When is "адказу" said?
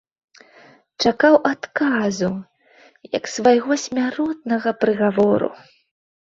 1.51-2.29